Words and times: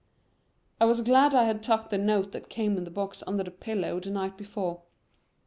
I 0.79 0.85
was 0.85 1.01
glad 1.03 1.35
I 1.35 1.43
had 1.43 1.61
tucked 1.61 1.91
the 1.91 1.97
note 1.99 2.31
that 2.31 2.49
came 2.49 2.75
in 2.75 2.85
the 2.85 2.89
box 2.89 3.21
under 3.27 3.43
my 3.43 3.51
pillow 3.51 3.99
the 3.99 4.09
night 4.09 4.35
before. 4.35 4.81